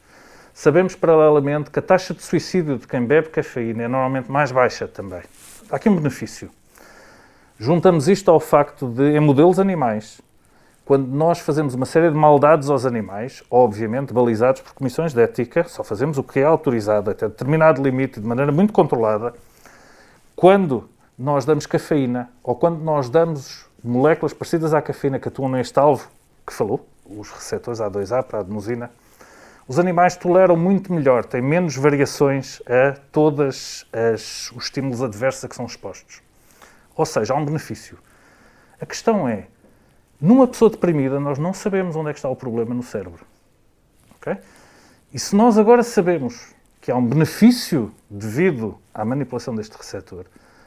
Sabemos 0.52 0.96
paralelamente 0.96 1.70
que 1.70 1.78
a 1.78 1.82
taxa 1.82 2.12
de 2.12 2.22
suicídio 2.22 2.78
de 2.78 2.86
quem 2.88 3.04
bebe 3.04 3.28
cafeína 3.28 3.84
é 3.84 3.88
normalmente 3.88 4.30
mais 4.30 4.50
baixa 4.50 4.88
também. 4.88 5.22
Há 5.70 5.76
aqui 5.76 5.88
um 5.88 5.94
benefício. 5.94 6.50
Juntamos 7.60 8.06
isto 8.06 8.30
ao 8.30 8.38
facto 8.38 8.86
de, 8.86 9.16
em 9.16 9.18
modelos 9.18 9.58
animais, 9.58 10.20
quando 10.84 11.08
nós 11.08 11.40
fazemos 11.40 11.74
uma 11.74 11.86
série 11.86 12.08
de 12.08 12.16
maldades 12.16 12.70
aos 12.70 12.86
animais, 12.86 13.42
obviamente 13.50 14.14
balizados 14.14 14.60
por 14.60 14.74
comissões 14.74 15.12
de 15.12 15.20
ética, 15.20 15.64
só 15.64 15.82
fazemos 15.82 16.18
o 16.18 16.22
que 16.22 16.38
é 16.38 16.44
autorizado 16.44 17.10
até 17.10 17.28
determinado 17.28 17.82
limite, 17.82 18.20
de 18.20 18.26
maneira 18.28 18.52
muito 18.52 18.72
controlada, 18.72 19.34
quando 20.36 20.88
nós 21.18 21.44
damos 21.44 21.66
cafeína 21.66 22.30
ou 22.44 22.54
quando 22.54 22.78
nós 22.78 23.10
damos 23.10 23.66
moléculas 23.82 24.32
parecidas 24.32 24.72
à 24.72 24.80
cafeína 24.80 25.18
que 25.18 25.26
atuam 25.26 25.48
neste 25.48 25.80
alvo 25.80 26.08
que 26.46 26.52
falou, 26.52 26.86
os 27.04 27.28
receptores 27.28 27.80
A2A 27.80 28.22
para 28.22 28.38
a 28.38 28.40
adenosina, 28.42 28.88
os 29.66 29.80
animais 29.80 30.14
toleram 30.14 30.56
muito 30.56 30.92
melhor, 30.92 31.24
têm 31.24 31.42
menos 31.42 31.74
variações 31.74 32.62
a 32.68 32.96
todos 33.10 33.84
os 34.14 34.52
estímulos 34.56 35.02
adversos 35.02 35.44
a 35.44 35.48
que 35.48 35.56
são 35.56 35.66
expostos. 35.66 36.27
Ou 36.98 37.06
seja, 37.06 37.32
há 37.32 37.36
um 37.36 37.44
benefício. 37.44 37.96
A 38.80 38.84
questão 38.84 39.28
é, 39.28 39.46
numa 40.20 40.48
pessoa 40.48 40.68
deprimida, 40.68 41.20
nós 41.20 41.38
não 41.38 41.54
sabemos 41.54 41.94
onde 41.94 42.10
é 42.10 42.12
que 42.12 42.18
está 42.18 42.28
o 42.28 42.34
problema 42.34 42.74
no 42.74 42.82
cérebro. 42.82 43.24
Okay? 44.16 44.36
E 45.14 45.18
se 45.18 45.36
nós 45.36 45.56
agora 45.56 45.84
sabemos 45.84 46.52
que 46.80 46.90
há 46.90 46.96
um 46.96 47.06
benefício 47.06 47.94
devido 48.10 48.76
à 48.92 49.04
manipulação 49.04 49.54
deste 49.54 49.76
receptor, 49.76 50.24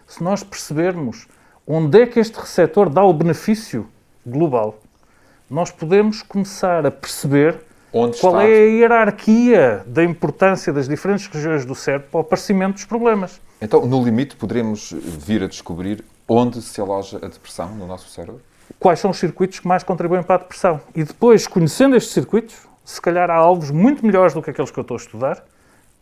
se 0.08 0.24
nós 0.24 0.42
percebermos 0.42 1.28
onde 1.68 2.02
é 2.02 2.08
que 2.08 2.18
este 2.18 2.40
receptor 2.40 2.90
dá 2.90 3.04
o 3.04 3.14
benefício 3.14 3.90
global, 4.26 4.80
nós 5.50 5.70
podemos 5.70 6.22
começar 6.24 6.86
a 6.86 6.92
perceber 6.92 7.60
Onde 7.92 8.18
qual 8.22 8.36
está... 8.36 8.50
é 8.50 8.56
a 8.56 8.68
hierarquia 8.68 9.84
da 9.86 10.02
importância 10.02 10.72
das 10.72 10.88
diferentes 10.88 11.28
regiões 11.28 11.66
do 11.66 11.76
cérebro 11.76 12.08
para 12.10 12.18
o 12.20 12.22
aparecimento 12.22 12.76
dos 12.76 12.86
problemas. 12.86 13.42
Então, 13.62 13.86
no 13.86 14.02
limite, 14.04 14.36
poderemos 14.38 14.92
vir 14.94 15.44
a 15.44 15.48
descobrir 15.48 16.04
onde 16.32 16.62
se 16.62 16.80
aloja 16.80 17.18
a 17.18 17.28
depressão 17.28 17.76
no 17.76 17.86
nosso 17.86 18.10
cérebro? 18.10 18.42
Quais 18.80 19.00
são 19.00 19.12
os 19.12 19.18
circuitos 19.18 19.60
que 19.60 19.68
mais 19.68 19.84
contribuem 19.84 20.24
para 20.24 20.36
a 20.36 20.38
depressão? 20.40 20.80
E 20.96 21.04
depois, 21.04 21.46
conhecendo 21.46 21.96
estes 21.96 22.14
circuitos, 22.14 22.56
se 22.86 23.02
calhar 23.02 23.30
há 23.30 23.36
alvos 23.36 23.70
muito 23.70 24.06
melhores 24.06 24.34
do 24.34 24.42
que 24.42 24.50
aqueles 24.50 24.72
que 24.72 24.80
eu 24.80 24.84
estou 24.84 24.96
a 24.96 25.00
estudar, 25.00 25.44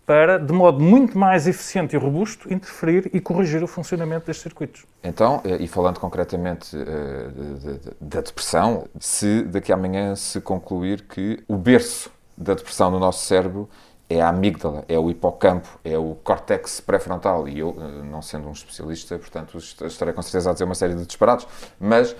para, 0.05 0.37
de 0.37 0.53
modo 0.53 0.79
muito 0.79 1.17
mais 1.17 1.47
eficiente 1.47 1.95
e 1.95 1.99
robusto, 1.99 2.51
interferir 2.51 3.09
e 3.13 3.19
corrigir 3.19 3.63
o 3.63 3.67
funcionamento 3.67 4.27
destes 4.27 4.43
circuitos. 4.43 4.85
Então, 5.03 5.41
eh, 5.43 5.57
e 5.59 5.67
falando 5.67 5.99
concretamente 5.99 6.75
de, 6.75 7.93
da 7.99 8.21
depressão, 8.21 8.87
se 8.99 9.43
daqui 9.43 9.71
a 9.71 9.75
amanhã 9.75 10.15
se 10.15 10.41
concluir 10.41 11.03
que 11.03 11.43
o 11.47 11.57
berço 11.57 12.11
da 12.37 12.53
depressão 12.53 12.89
no 12.89 12.99
nosso 12.99 13.25
cérebro 13.25 13.69
é 14.09 14.21
a 14.21 14.29
amígdala, 14.29 14.83
é 14.87 14.97
o 14.97 15.09
hipocampo, 15.11 15.79
é 15.83 15.95
o 15.95 16.15
córtex 16.23 16.81
pré-frontal. 16.81 17.47
E 17.47 17.59
eu, 17.59 17.77
eh, 17.79 18.03
não 18.03 18.23
sendo 18.23 18.49
um 18.49 18.51
especialista, 18.51 19.17
portanto, 19.19 19.57
estarei 19.57 20.13
com 20.13 20.21
certeza 20.23 20.49
a 20.49 20.53
dizer 20.53 20.65
uma 20.65 20.73
série 20.73 20.95
de 20.95 21.05
disparados, 21.05 21.47
mas 21.79 22.11
uh, 22.11 22.17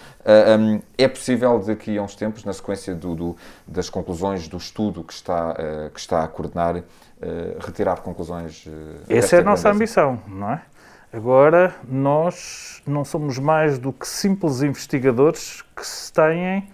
um, 0.60 0.82
é 0.98 1.08
possível 1.08 1.58
daqui 1.60 1.98
a 1.98 2.04
uns 2.04 2.16
tempos, 2.16 2.46
na 2.46 2.54
sequência 2.54 2.94
do, 2.94 3.16
do, 3.16 3.38
das 3.68 3.90
conclusões 3.90 4.48
do 4.48 4.58
estudo 4.58 5.04
que 5.04 5.14
está, 5.14 5.52
uh, 5.52 5.90
que 5.90 6.00
está 6.00 6.24
a 6.24 6.28
coordenar, 6.28 6.78
uh, 6.78 6.84
retirar 7.60 8.02
conclusões. 8.02 8.68
Essa 9.10 9.38
é 9.38 9.40
a 9.40 9.44
nossa 9.44 9.72
ambição, 9.72 10.22
não 10.28 10.52
é? 10.52 10.62
Agora, 11.12 11.74
nós 11.88 12.84
não 12.86 13.04
somos 13.04 13.40
mais 13.40 13.80
do 13.80 13.92
que 13.92 14.08
simples 14.08 14.62
investigadores 14.62 15.64
que 15.76 15.86
se 15.86 16.14
têm 16.14 16.70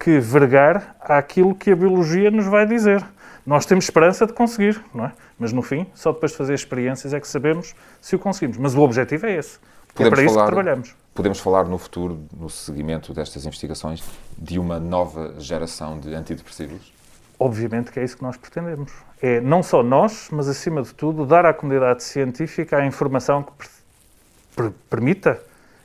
que 0.00 0.18
vergar 0.18 0.96
àquilo 1.00 1.54
que 1.54 1.70
a 1.70 1.76
biologia 1.76 2.28
nos 2.28 2.46
vai 2.46 2.66
dizer. 2.66 3.04
Nós 3.48 3.64
temos 3.64 3.86
esperança 3.86 4.26
de 4.26 4.34
conseguir, 4.34 4.78
não 4.92 5.06
é? 5.06 5.12
Mas 5.38 5.54
no 5.54 5.62
fim, 5.62 5.86
só 5.94 6.12
depois 6.12 6.32
de 6.32 6.36
fazer 6.36 6.52
experiências 6.52 7.14
é 7.14 7.18
que 7.18 7.26
sabemos 7.26 7.74
se 7.98 8.14
o 8.14 8.18
conseguimos. 8.18 8.58
Mas 8.58 8.74
o 8.74 8.82
objetivo 8.82 9.24
é 9.24 9.36
esse. 9.36 9.58
Podemos 9.94 10.12
é 10.12 10.14
para 10.14 10.22
isso 10.22 10.34
falar, 10.34 10.44
que 10.44 10.52
trabalhamos. 10.52 10.96
Podemos 11.14 11.40
falar 11.40 11.64
no 11.64 11.78
futuro, 11.78 12.20
no 12.38 12.50
seguimento 12.50 13.14
destas 13.14 13.46
investigações, 13.46 14.04
de 14.36 14.58
uma 14.58 14.78
nova 14.78 15.34
geração 15.38 15.98
de 15.98 16.14
antidepressivos? 16.14 16.92
Obviamente 17.38 17.90
que 17.90 17.98
é 17.98 18.04
isso 18.04 18.18
que 18.18 18.22
nós 18.22 18.36
pretendemos. 18.36 18.92
É 19.22 19.40
não 19.40 19.62
só 19.62 19.82
nós, 19.82 20.28
mas 20.30 20.46
acima 20.46 20.82
de 20.82 20.92
tudo, 20.92 21.24
dar 21.24 21.46
à 21.46 21.54
comunidade 21.54 22.02
científica 22.02 22.76
a 22.76 22.84
informação 22.84 23.42
que 23.42 23.66
per 24.54 24.72
permita 24.90 25.40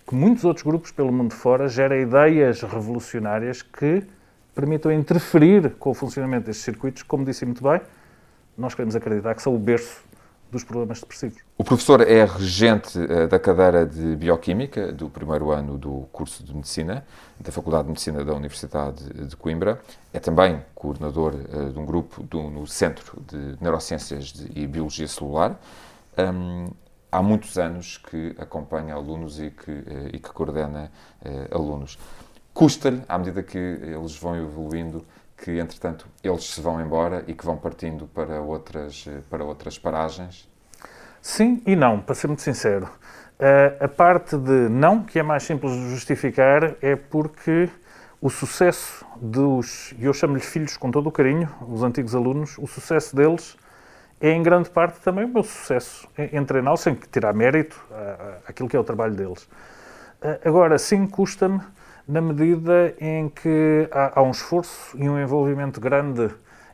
que 0.05 0.13
muitos 0.13 0.43
outros 0.43 0.65
grupos 0.65 0.91
pelo 0.91 1.13
mundo 1.13 1.34
fora 1.34 1.70
gerem 1.70 2.01
ideias 2.01 2.62
revolucionárias 2.62 3.62
que 3.62 4.03
permitam 4.53 4.91
interferir 4.91 5.72
com 5.79 5.91
o 5.91 5.93
funcionamento 5.93 6.45
destes 6.45 6.63
circuitos, 6.63 7.03
como 7.03 7.25
disse 7.25 7.45
muito 7.45 7.63
bem, 7.63 7.81
nós 8.57 8.74
queremos 8.75 8.95
acreditar 8.95 9.33
que 9.36 9.41
são 9.41 9.55
o 9.55 9.60
berço 9.60 10.03
dos 10.53 10.63
problemas 10.63 11.00
depressivos. 11.00 11.41
O 11.57 11.63
professor 11.63 12.00
é 12.01 12.24
regente 12.24 13.00
uh, 13.00 13.27
da 13.27 13.39
cadeira 13.39 13.86
de 13.86 14.15
Bioquímica 14.15 14.91
do 14.91 15.10
primeiro 15.10 15.51
ano 15.51 15.77
do 15.77 16.07
curso 16.12 16.43
de 16.43 16.53
Medicina 16.53 17.03
da 17.39 17.51
Faculdade 17.51 17.86
de 17.86 17.89
Medicina 17.89 18.24
da 18.24 18.33
Universidade 18.33 19.03
de 19.27 19.36
Coimbra. 19.36 19.81
É 20.13 20.19
também 20.19 20.63
coordenador 20.75 21.33
uh, 21.33 21.72
de 21.72 21.79
um 21.79 21.86
grupo 21.86 22.22
do, 22.24 22.43
no 22.43 22.67
Centro 22.67 23.19
de 23.27 23.57
Neurociências 23.60 24.45
e 24.55 24.67
Biologia 24.67 25.07
Celular. 25.07 25.60
Um, 26.15 26.67
há 27.12 27.22
muitos 27.24 27.57
anos 27.57 27.98
que 27.98 28.36
acompanha 28.38 28.93
alunos 28.93 29.39
e 29.39 29.50
que, 29.50 29.72
uh, 29.72 30.10
e 30.13 30.19
que 30.19 30.29
coordena 30.31 30.91
alunos. 31.51 31.98
Custa-lhe, 32.53 33.01
à 33.10 33.17
medida 33.17 33.41
que 33.41 33.57
eles 33.57 34.15
vão 34.15 34.36
evoluindo, 34.36 35.03
que 35.36 35.60
entretanto 35.60 36.05
eles 36.24 36.45
se 36.45 36.62
vão 36.62 36.79
embora 36.79 37.24
e 37.27 37.33
que 37.33 37.43
vão 37.43 37.57
partindo 37.57 38.07
para 38.07 38.41
outras, 38.41 39.07
para 39.29 39.43
outras 39.43 39.77
paragens? 39.77 40.48
Sim 41.22 41.62
e 41.65 41.75
não, 41.75 42.00
para 42.00 42.13
ser 42.13 42.27
muito 42.27 42.41
sincero. 42.41 42.88
Uh, 43.39 43.83
a 43.83 43.88
parte 43.88 44.38
de 44.38 44.69
não, 44.69 45.03
que 45.03 45.17
é 45.17 45.24
mais 45.24 45.43
simples 45.43 45.74
de 45.74 45.89
justificar, 45.89 46.75
é 46.81 46.95
porque 46.95 47.69
o 48.22 48.29
sucesso 48.29 49.05
dos, 49.19 49.93
e 49.98 50.05
eu 50.05 50.13
chamo-lhe 50.13 50.39
filhos 50.39 50.77
com 50.77 50.91
todo 50.91 51.07
o 51.07 51.12
carinho, 51.12 51.50
os 51.67 51.81
antigos 51.81 52.13
alunos, 52.13 52.57
o 52.57 52.67
sucesso 52.67 53.15
deles 53.15 53.57
é 54.22 54.31
em 54.31 54.41
grande 54.43 54.69
parte 54.69 55.00
também 55.01 55.25
o 55.25 55.27
meu 55.27 55.43
sucesso 55.43 56.07
em, 56.17 56.45
treiná-los, 56.45 56.81
sem 56.81 56.93
tirar 57.12 57.33
mérito 57.33 57.83
àquilo 58.48 58.69
que 58.69 58.77
é 58.77 58.79
o 58.79 58.83
trabalho 58.83 59.15
deles. 59.15 59.43
Uh, 60.22 60.39
agora, 60.45 60.77
sim, 60.77 61.05
custa-me 61.07 61.60
na 62.07 62.22
medida 62.22 62.93
em 63.00 63.29
que 63.29 63.88
há, 63.91 64.19
há, 64.19 64.24
um 64.24 64.31
esforço 64.31 64.98
e 64.98 65.10
um 65.10 65.22
envolvimento 65.22 65.79
grande 65.79 66.29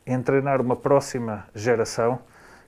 em 0.05 0.21
treinar 0.21 0.59
uma 0.59 0.75
próxima 0.75 1.45
geração 1.53 2.19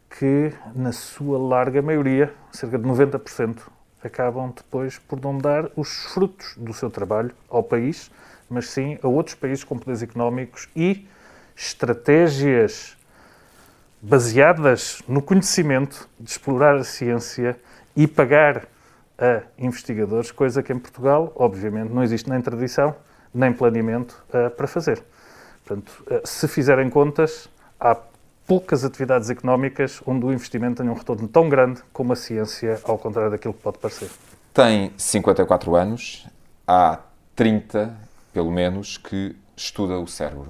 que, 0.09 0.53
na 0.75 0.91
sua 0.91 1.39
larga 1.39 1.81
maioria, 1.81 2.33
cerca 2.51 2.77
de 2.77 2.87
90%, 2.87 3.61
acabam 4.03 4.53
depois 4.55 4.99
por 4.99 5.19
não 5.19 5.37
dar 5.37 5.71
os 5.75 6.05
frutos 6.13 6.55
do 6.57 6.73
seu 6.73 6.89
trabalho 6.89 7.31
ao 7.49 7.63
país, 7.63 8.11
mas 8.49 8.69
sim 8.69 8.99
a 9.01 9.07
outros 9.07 9.35
países 9.35 9.63
com 9.63 9.77
poderes 9.77 10.03
económicos 10.03 10.69
e 10.75 11.07
estratégias 11.55 12.97
baseadas 14.01 15.01
no 15.07 15.21
conhecimento 15.21 16.09
de 16.19 16.29
explorar 16.31 16.75
a 16.75 16.83
ciência 16.83 17.57
e 17.95 18.07
pagar 18.07 18.67
a 19.21 19.43
investigadores, 19.57 20.31
coisa 20.31 20.63
que 20.63 20.73
em 20.73 20.79
Portugal, 20.79 21.31
obviamente, 21.35 21.93
não 21.93 22.01
existe 22.01 22.27
nem 22.27 22.41
tradição, 22.41 22.95
nem 23.31 23.53
planeamento 23.53 24.21
uh, 24.29 24.49
para 24.49 24.67
fazer. 24.67 25.03
Portanto, 25.63 26.03
uh, 26.07 26.27
se 26.27 26.47
fizerem 26.47 26.89
contas, 26.89 27.47
há 27.79 27.95
poucas 28.47 28.83
atividades 28.83 29.29
económicas 29.29 30.01
onde 30.07 30.25
o 30.25 30.33
investimento 30.33 30.81
tenha 30.81 30.91
um 30.91 30.95
retorno 30.95 31.27
tão 31.27 31.47
grande 31.47 31.81
como 31.93 32.11
a 32.13 32.15
ciência, 32.15 32.81
ao 32.83 32.97
contrário 32.97 33.29
daquilo 33.29 33.53
que 33.53 33.61
pode 33.61 33.77
parecer. 33.77 34.09
Tem 34.51 34.91
54 34.97 35.75
anos, 35.75 36.27
há 36.67 36.99
30, 37.35 37.95
pelo 38.33 38.51
menos, 38.51 38.97
que 38.97 39.35
estuda 39.55 39.99
o 39.99 40.07
cérebro. 40.07 40.49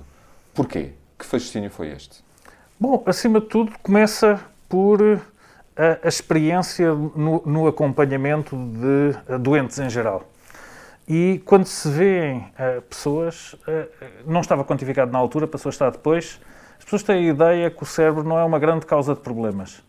Porquê? 0.54 0.94
Que 1.20 1.26
fascínio 1.26 1.70
foi 1.70 1.90
este? 1.90 2.24
Bom, 2.80 3.04
acima 3.06 3.42
de 3.42 3.48
tudo, 3.48 3.74
começa 3.84 4.40
por 4.68 5.22
a, 5.76 6.06
a 6.06 6.08
experiência 6.08 6.94
no, 6.94 7.42
no, 7.46 7.68
acompanhamento 7.68 8.56
de 8.56 9.16
eh, 9.28 9.38
doentes 9.38 9.80
em 9.80 9.90
geral. 9.90 10.24
E 11.08 11.42
quando 11.46 11.66
se 11.66 11.90
vêem 11.90 12.38
uh, 12.38 12.82
pessoas, 12.84 13.54
uh, 13.54 13.90
não 14.26 14.42
estava 14.42 14.64
quantificado 14.64 15.12
na 15.12 15.18
altura, 15.18 15.48
passou 15.48 15.70
a 15.70 15.72
estar 15.72 15.92
depois, 15.92 16.40
as 16.78 16.84
pessoas 16.84 17.04
têm 17.04 17.28
a 17.28 17.34
ideia 17.34 17.72
que 17.72 17.84
o 17.84 17.86
cérebro 17.86 18.24
não 18.24 18.38
é 18.38 18.44
uma 18.44 18.60
grande 18.60 18.86
causa 18.86 19.14
de 19.14 19.20
problemas. 19.20 19.84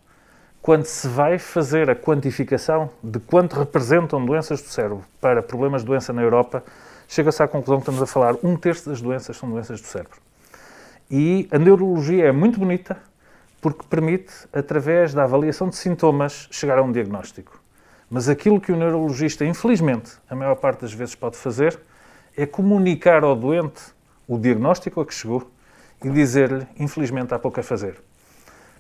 Quando 0.61 0.85
se 0.85 1.09
vai 1.09 1.39
fazer 1.39 1.91
a 1.91 1.95
quantificação 1.97 2.91
de 3.03 3.19
quanto 3.19 3.59
representam 3.59 4.25
doenças 4.25 4.63
do 4.63 4.69
cérebro 4.69 5.03
para 5.21 5.43
problemas 5.43 5.83
de 5.83 5.87
doença 5.89 6.13
na 6.13 6.23
Europa, 6.23 6.63
chega-se 7.09 7.43
à 7.43 7.49
conclusão 7.49 7.79
que 7.79 7.83
estamos 7.83 8.03
a 8.03 8.07
falar 8.07 8.37
um 8.43 8.57
terço 8.57 8.89
das 8.89 9.01
doenças 9.01 9.37
são 9.37 9.51
doenças 9.51 9.81
do 9.81 9.87
cérebro. 9.87 10.19
E 11.11 11.49
a 11.51 11.59
neurologia 11.59 12.27
é 12.27 12.33
muito 12.33 12.59
bonita, 12.59 12.97
porque 13.63 13.85
permite, 13.89 14.33
através 14.53 15.15
da 15.15 15.23
avaliação 15.23 15.69
de 15.69 15.77
sintomas, 15.77 16.49
chegar 16.51 16.79
a 16.79 16.83
um 16.83 16.91
diagnóstico. 16.91 17.63
Mas 18.11 18.29
aquilo 18.29 18.61
que 18.61 18.73
o 18.73 18.77
neurologista, 18.77 19.45
infelizmente, 19.45 20.15
a 20.29 20.35
maior 20.35 20.57
parte 20.57 20.81
das 20.81 20.93
vezes 20.93 21.15
pode 21.15 21.37
fazer 21.37 21.79
é 22.37 22.45
comunicar 22.45 23.23
ao 23.23 23.37
doente 23.37 23.81
o 24.27 24.37
diagnóstico 24.37 25.01
a 25.01 25.07
que 25.07 25.15
chegou 25.15 25.49
e 26.03 26.11
dizer-lhe, 26.11 26.67
infelizmente, 26.77 27.33
há 27.33 27.39
pouco 27.39 27.61
a 27.61 27.63
fazer. 27.63 28.03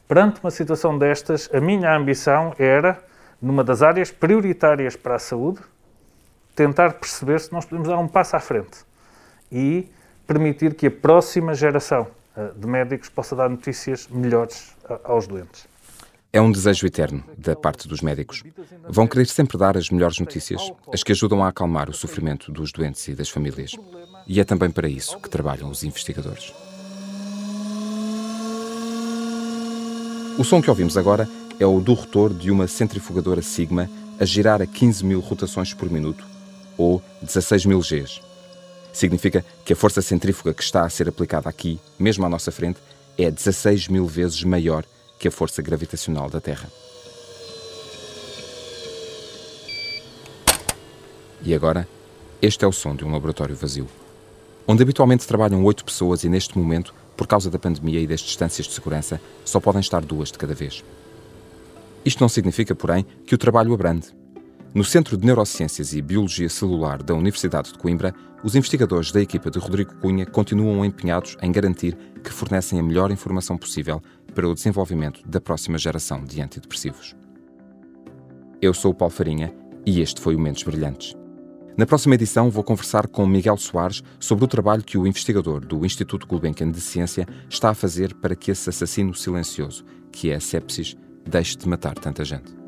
Perante 0.08 0.40
uma 0.42 0.50
situação 0.50 0.98
destas, 0.98 1.48
a 1.54 1.60
minha 1.60 1.96
ambição 1.96 2.52
era, 2.58 3.00
numa 3.40 3.62
das 3.62 3.82
áreas 3.82 4.10
prioritárias 4.10 4.96
para 4.96 5.14
a 5.14 5.18
saúde, 5.20 5.60
tentar 6.56 6.94
perceber 6.94 7.38
se 7.38 7.52
nós 7.52 7.64
podemos 7.64 7.88
dar 7.88 7.98
um 7.98 8.08
passo 8.08 8.34
à 8.34 8.40
frente 8.40 8.84
e 9.50 9.88
permitir 10.26 10.74
que 10.74 10.88
a 10.88 10.90
próxima 10.90 11.54
geração 11.54 12.08
de 12.56 12.66
médicos 12.66 13.08
possa 13.08 13.36
dar 13.36 13.48
notícias 13.48 14.08
melhores 14.08 14.74
aos 15.04 15.26
doentes. 15.26 15.66
É 16.32 16.40
um 16.40 16.50
desejo 16.50 16.86
eterno 16.86 17.22
da 17.36 17.54
parte 17.54 17.86
dos 17.86 18.00
médicos. 18.00 18.42
Vão 18.88 19.06
querer 19.06 19.26
sempre 19.26 19.58
dar 19.58 19.76
as 19.76 19.90
melhores 19.90 20.18
notícias, 20.18 20.72
as 20.90 21.02
que 21.02 21.12
ajudam 21.12 21.44
a 21.44 21.48
acalmar 21.48 21.90
o 21.90 21.92
sofrimento 21.92 22.50
dos 22.50 22.72
doentes 22.72 23.06
e 23.08 23.14
das 23.14 23.28
famílias. 23.28 23.76
E 24.26 24.40
é 24.40 24.44
também 24.44 24.70
para 24.70 24.88
isso 24.88 25.18
que 25.18 25.28
trabalham 25.28 25.68
os 25.68 25.84
investigadores. 25.84 26.54
O 30.38 30.44
som 30.44 30.62
que 30.62 30.70
ouvimos 30.70 30.96
agora 30.96 31.28
é 31.60 31.66
o 31.66 31.80
do 31.80 31.92
rotor 31.92 32.32
de 32.32 32.50
uma 32.50 32.66
centrifugadora 32.66 33.42
Sigma 33.42 33.90
a 34.18 34.24
girar 34.24 34.62
a 34.62 34.66
15 34.66 35.04
mil 35.04 35.20
rotações 35.20 35.74
por 35.74 35.90
minuto, 35.90 36.24
ou 36.78 37.02
16 37.20 37.66
mil 37.66 37.80
Gs. 37.80 38.31
Significa 38.92 39.44
que 39.64 39.72
a 39.72 39.76
força 39.76 40.02
centrífuga 40.02 40.52
que 40.52 40.62
está 40.62 40.84
a 40.84 40.90
ser 40.90 41.08
aplicada 41.08 41.49
aqui, 41.49 41.80
mesmo 41.99 42.26
à 42.26 42.28
nossa 42.28 42.52
frente, 42.52 42.78
é 43.16 43.30
16 43.30 43.88
mil 43.88 44.06
vezes 44.06 44.42
maior 44.44 44.84
que 45.18 45.28
a 45.28 45.30
força 45.30 45.62
gravitacional 45.62 46.28
da 46.28 46.40
Terra. 46.40 46.70
E 51.44 51.54
agora, 51.54 51.88
este 52.40 52.64
é 52.64 52.68
o 52.68 52.72
som 52.72 52.94
de 52.94 53.04
um 53.04 53.12
laboratório 53.12 53.56
vazio, 53.56 53.88
onde 54.66 54.82
habitualmente 54.82 55.26
trabalham 55.26 55.64
oito 55.64 55.84
pessoas 55.84 56.22
e 56.25 56.28
neste 56.28 56.56
momento 56.56 56.94
por 57.16 57.26
causa 57.26 57.50
da 57.50 57.58
pandemia 57.58 58.00
e 58.00 58.06
das 58.06 58.20
distâncias 58.20 58.66
de 58.66 58.72
segurança, 58.72 59.20
só 59.44 59.61
podem 59.61 59.80
estar 59.80 60.02
duas 60.02 60.30
de 60.30 60.38
cada 60.38 60.54
vez. 60.54 60.82
Isto 62.04 62.20
não 62.20 62.28
significa, 62.28 62.75
porém, 62.75 63.06
que 63.26 63.34
o 63.34 63.38
trabalho 63.38 63.72
abrande. 63.72 64.08
No 64.75 64.83
Centro 64.83 65.19
de 65.19 65.26
Neurociências 65.26 65.93
e 65.93 66.00
Biologia 66.00 66.49
Celular 66.49 67.02
da 67.02 67.12
Universidade 67.12 67.73
de 67.73 67.79
Coimbra, 67.79 68.14
os 68.43 68.57
investigadores 68.57 69.12
da 69.12 69.21
equipa 69.21 69.50
de 69.50 69.59
Rodrigo 69.59 69.95
Cunha 69.97 70.25
continuam 70.25 70.83
empenhados 70.83 71.37
em 71.43 71.52
garantir 71.52 71.95
que 72.25 72.33
fornecem 72.33 72.81
a 72.81 72.83
melhor 72.83 73.11
informação 73.11 73.59
possível 73.59 74.02
para 74.35 74.49
o 74.49 74.55
desenvolvimento 74.55 75.21
da 75.29 75.43
próxima 75.43 75.76
geração 75.76 76.25
de 76.25 76.41
antidepressivos. 76.41 77.14
Eu 78.62 78.73
sou 78.73 78.93
o 78.93 78.95
Paulo 78.95 79.12
Farinha 79.12 79.55
e 79.85 80.00
este 80.00 80.23
foi 80.23 80.35
o 80.35 80.41
Mentes 80.41 80.62
Brilhantes. 80.62 81.14
Na 81.76 81.85
próxima 81.85 82.14
edição 82.14 82.49
vou 82.49 82.64
conversar 82.64 83.09
com 83.09 83.26
Miguel 83.26 83.59
Soares 83.59 84.02
sobre 84.19 84.47
o 84.47 84.49
trabalho 84.49 84.83
que 84.83 84.97
o 84.97 85.07
investigador 85.07 85.61
do 85.61 85.85
Instituto 85.85 86.26
Gulbenkian 86.26 86.71
de 86.71 86.81
Ciência 86.81 87.26
está 87.47 87.69
a 87.69 87.75
fazer 87.75 88.14
para 88.14 88.35
que 88.35 88.50
esse 88.50 88.71
assassino 88.71 89.14
silencioso, 89.14 89.85
que 90.11 90.31
é 90.31 90.37
a 90.37 90.41
sepsis, 90.41 90.97
deixe 91.29 91.59
de 91.59 91.69
matar 91.69 91.95
tanta 91.95 92.25
gente. 92.25 92.62